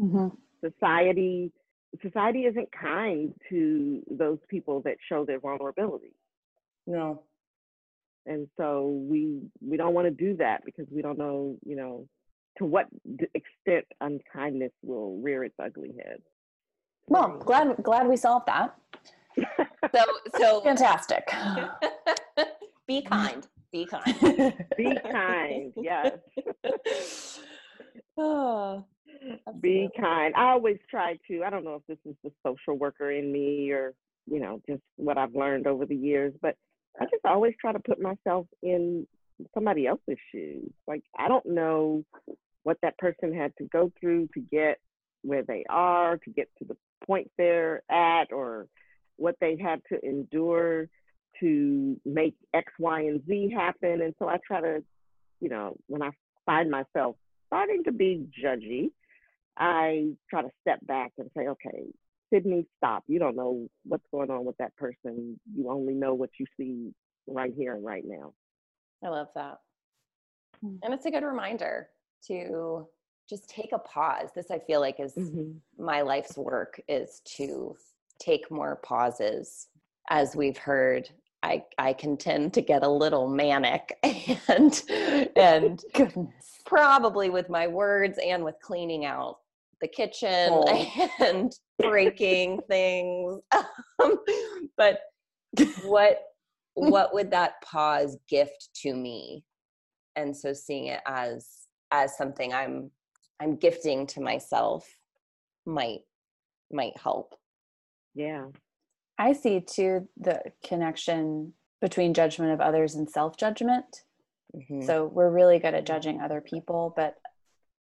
[0.00, 0.28] Mm-hmm.
[0.64, 1.52] society
[2.00, 6.14] society isn't kind to those people that show their vulnerability
[6.86, 7.22] no.
[8.26, 12.06] And so we we don't want to do that because we don't know you know
[12.58, 12.86] to what
[13.34, 16.18] extent unkindness will rear its ugly head
[17.08, 18.74] Well, glad glad we solved that.
[19.94, 20.04] So
[20.38, 21.28] so Fantastic.
[22.86, 23.46] be kind.
[23.72, 24.54] Be kind.
[24.76, 27.40] be kind yes
[28.18, 28.84] oh,
[29.60, 33.10] be kind i always try to i don't know if this is the social worker
[33.10, 33.94] in me or
[34.26, 36.56] you know just what i've learned over the years but
[37.00, 39.06] i just always try to put myself in
[39.54, 40.70] somebody else's shoes.
[40.86, 42.04] Like i don't know
[42.62, 44.78] what that person had to go through to get
[45.22, 46.76] where they are to get to the
[47.06, 48.66] point they're at or
[49.16, 50.88] what they had to endure
[51.40, 54.00] to make x y and z happen.
[54.02, 54.82] And so i try to
[55.40, 56.10] you know when i
[56.46, 57.16] find myself
[57.48, 58.90] starting to be judgy
[59.56, 61.84] I try to step back and say, okay,
[62.32, 63.04] Sydney, stop.
[63.08, 65.38] You don't know what's going on with that person.
[65.54, 66.92] You only know what you see
[67.26, 68.32] right here and right now.
[69.04, 69.58] I love that.
[70.64, 70.78] Mm.
[70.82, 71.88] And it's a good reminder
[72.28, 72.86] to
[73.28, 74.30] just take a pause.
[74.34, 75.16] This I feel like is
[75.78, 77.76] my life's work is to
[78.18, 79.68] take more pauses.
[80.10, 81.08] As we've heard,
[81.42, 83.96] I I can tend to get a little manic
[84.48, 84.82] and
[85.36, 86.60] and Goodness.
[86.66, 89.38] probably with my words and with cleaning out
[89.82, 91.08] the kitchen Oh.
[91.20, 93.40] and breaking things.
[94.02, 94.18] Um,
[94.76, 95.00] but
[95.84, 96.22] what
[96.74, 99.44] what would that pause gift to me?
[100.16, 101.48] And so seeing it as
[101.90, 102.90] as something I'm
[103.38, 104.88] I'm gifting to myself
[105.66, 106.00] might
[106.72, 107.34] might help.
[108.14, 108.46] Yeah.
[109.18, 114.04] I see too the connection between judgment of others and self judgment.
[114.56, 114.84] Mhm.
[114.84, 117.14] So we're really good at judging other people, but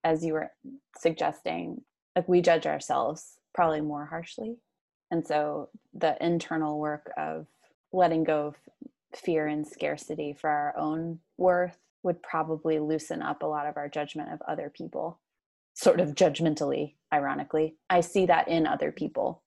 [0.03, 0.51] as you were
[0.97, 1.81] suggesting,
[2.15, 4.57] like we judge ourselves probably more harshly.
[5.11, 7.47] And so the internal work of
[7.91, 8.55] letting go of
[9.15, 13.87] fear and scarcity for our own worth would probably loosen up a lot of our
[13.87, 15.19] judgment of other people,
[15.73, 17.75] sort of judgmentally, ironically.
[17.89, 19.43] I see that in other people,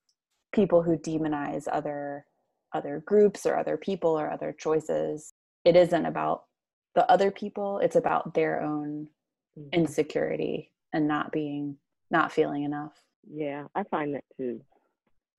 [0.53, 2.27] people who demonize other
[2.73, 5.33] other groups or other people or other choices.
[5.65, 6.45] It isn't about
[6.95, 9.09] the other people, it's about their own.
[9.73, 11.77] Insecurity and not being
[12.11, 12.93] not feeling enough.
[13.29, 13.65] Yeah.
[13.75, 14.61] I find that too.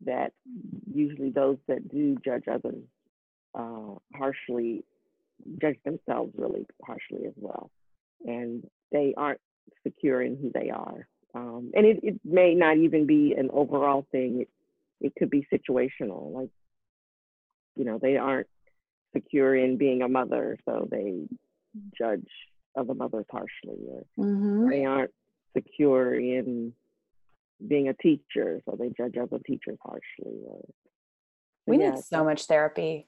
[0.05, 0.33] That
[0.93, 2.83] usually those that do judge others
[3.57, 4.83] uh, harshly
[5.61, 7.71] judge themselves really harshly as well.
[8.25, 9.41] And they aren't
[9.83, 11.07] secure in who they are.
[11.35, 14.41] Um, and it, it may not even be an overall thing.
[14.41, 14.49] It,
[14.99, 16.33] it could be situational.
[16.33, 16.49] Like,
[17.75, 18.47] you know, they aren't
[19.13, 21.27] secure in being a mother, so they
[21.97, 22.27] judge
[22.77, 24.69] other mothers harshly, or Mm-hmm.
[24.69, 25.11] they aren't
[25.55, 26.73] secure in
[27.67, 30.39] being a teacher, so they judge other teachers harshly.
[30.47, 30.61] Or,
[31.65, 33.07] We yeah, need so much therapy.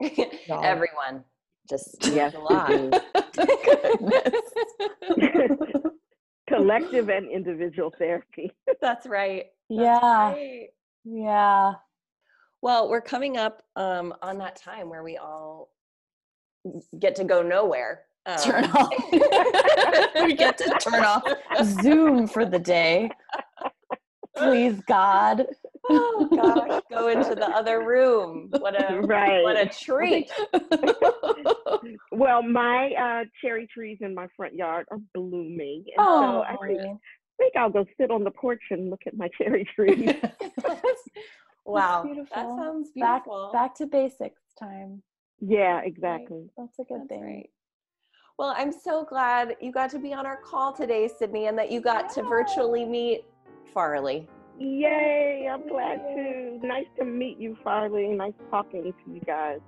[0.50, 1.24] Everyone
[1.68, 2.68] just Yes, a lot.
[6.48, 8.52] collective and individual therapy.
[8.80, 9.46] That's right.
[9.70, 10.32] That's yeah.
[10.32, 10.68] right.
[11.04, 11.72] Yeah.
[12.60, 15.70] Well, we're coming up um, on that time where we all
[16.98, 18.02] get to go nowhere.
[18.26, 18.90] Um, Turn off.
[20.24, 21.22] we get to turn off
[21.62, 23.10] Zoom for the day.
[24.36, 25.46] Please, God.
[25.90, 28.48] oh gosh, go into the other room.
[28.58, 29.42] What a Right.
[29.42, 30.30] what a treat.
[32.10, 36.80] Well, my uh, cherry trees in my front yard are blooming, and so I think,
[36.80, 36.96] I
[37.38, 40.14] think I'll go sit on the porch and look at my cherry trees.
[41.66, 42.56] wow, that beautiful.
[42.56, 43.50] sounds back, beautiful.
[43.52, 45.02] back to basics time.
[45.40, 46.46] yeah, exactly.
[46.56, 47.22] That's a good That's thing.
[47.22, 47.50] right.
[48.38, 51.70] Well, I'm so glad you got to be on our call today, Sydney, and that
[51.70, 53.24] you got to virtually meet
[53.72, 54.28] Farley.
[54.58, 55.48] Yay!
[55.50, 56.58] I'm glad to.
[56.66, 58.08] Nice to meet you, Farley.
[58.08, 59.60] Nice talking to you guys.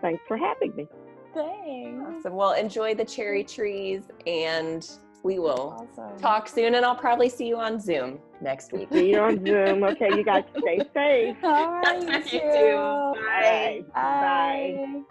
[0.00, 0.86] Thanks for having me.
[1.34, 2.00] Thanks.
[2.20, 2.34] Awesome.
[2.34, 4.88] Well, enjoy the cherry trees, and
[5.24, 6.16] we will Awesome.
[6.18, 6.76] talk soon.
[6.76, 8.88] And I'll probably see you on Zoom next week.
[8.92, 9.82] See you on Zoom.
[9.82, 11.36] Okay, you guys stay safe.
[11.42, 12.38] All right, you You too.
[12.38, 13.14] too.
[13.20, 13.84] Bye.
[13.94, 15.02] Bye.